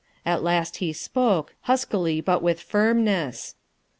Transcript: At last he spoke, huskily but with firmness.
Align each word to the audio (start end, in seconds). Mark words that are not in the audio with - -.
At 0.25 0.41
last 0.41 0.77
he 0.77 0.93
spoke, 0.93 1.53
huskily 1.65 2.21
but 2.21 2.41
with 2.41 2.59
firmness. 2.59 3.53